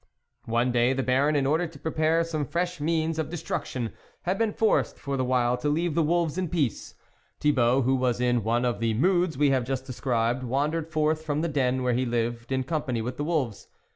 [0.47, 3.93] One day, the Baron in order to prepare some fresh means of destruction,
[4.23, 6.95] had been forced for the while to leave the wolves in peace.
[7.39, 11.41] Thibault, who was in one of the moods we have just described, wandered forth from
[11.41, 13.67] the den where he lived in com pany with the wolves.